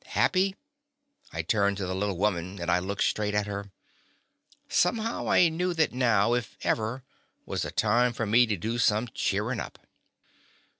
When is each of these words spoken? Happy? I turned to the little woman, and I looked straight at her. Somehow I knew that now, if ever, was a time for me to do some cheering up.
Happy? 0.15 0.55
I 1.31 1.43
turned 1.43 1.77
to 1.77 1.85
the 1.85 1.93
little 1.93 2.17
woman, 2.17 2.59
and 2.59 2.71
I 2.71 2.79
looked 2.79 3.03
straight 3.03 3.35
at 3.35 3.45
her. 3.45 3.69
Somehow 4.67 5.29
I 5.29 5.47
knew 5.49 5.75
that 5.75 5.93
now, 5.93 6.33
if 6.33 6.57
ever, 6.63 7.03
was 7.45 7.65
a 7.65 7.71
time 7.71 8.11
for 8.11 8.25
me 8.25 8.47
to 8.47 8.57
do 8.57 8.79
some 8.79 9.09
cheering 9.13 9.59
up. 9.59 9.77